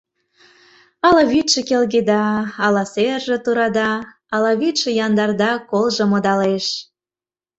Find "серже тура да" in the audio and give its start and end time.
2.93-3.89